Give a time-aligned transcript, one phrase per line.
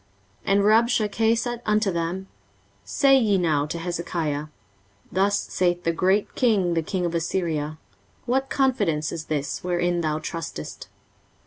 [0.47, 2.27] 23:036:004 And Rabshakeh said unto them,
[2.83, 4.47] Say ye now to Hezekiah,
[5.11, 7.77] Thus saith the great king, the king of Assyria,
[8.25, 10.87] What confidence is this wherein thou trustest?